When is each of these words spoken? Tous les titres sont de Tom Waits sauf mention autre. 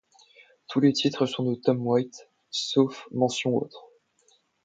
Tous 0.67 0.79
les 0.79 0.93
titres 0.93 1.27
sont 1.27 1.43
de 1.43 1.53
Tom 1.53 1.85
Waits 1.85 2.27
sauf 2.49 3.07
mention 3.11 3.55
autre. 3.55 3.91